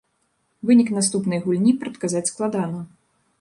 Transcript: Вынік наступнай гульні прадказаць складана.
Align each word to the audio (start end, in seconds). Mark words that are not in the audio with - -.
Вынік 0.69 0.89
наступнай 0.95 1.43
гульні 1.45 1.75
прадказаць 1.85 2.23
складана. 2.31 2.81